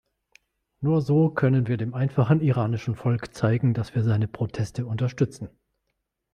Nur 0.79 1.03
so 1.03 1.29
können 1.29 1.67
wir 1.67 1.77
dem 1.77 1.93
einfachen 1.93 2.41
iranischen 2.41 2.95
Volk 2.95 3.35
zeigen, 3.35 3.75
dass 3.75 3.93
wir 3.93 4.01
seine 4.03 4.27
Proteste 4.27 4.87
unterstützen. 4.87 5.47